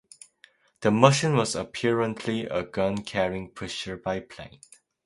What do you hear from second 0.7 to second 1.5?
The machine